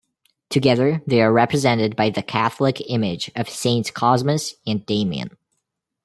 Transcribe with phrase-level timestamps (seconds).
[0.49, 5.37] Together they are represented by the Catholic image of Saints Cosmas and Damian.